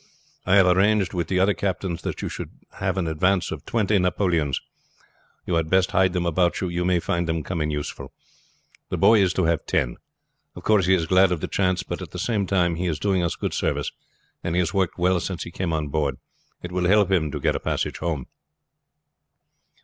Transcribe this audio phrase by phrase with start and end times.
[0.47, 2.47] I have arranged with the other captains that you shall
[2.79, 4.59] have an advance of twenty napoleons.
[5.45, 8.11] You had best hide them about you; you may find them come in useful.
[8.89, 9.97] The boy is to have ten.
[10.55, 12.97] Of course he is glad of the chance; but at the same time he is
[12.97, 13.91] doing us good service,
[14.43, 16.15] and he has worked well since he came on board.
[16.63, 18.25] It will help him to get a passage home."